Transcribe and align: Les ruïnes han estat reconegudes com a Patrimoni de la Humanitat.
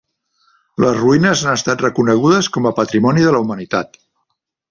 Les 0.83 0.95
ruïnes 1.01 1.43
han 1.49 1.57
estat 1.59 1.83
reconegudes 1.85 2.49
com 2.57 2.69
a 2.69 2.73
Patrimoni 2.81 3.27
de 3.27 3.35
la 3.37 3.43
Humanitat. 3.45 4.01